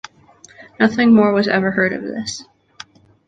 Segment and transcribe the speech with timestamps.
[0.79, 2.43] Nothing more was ever heard of this.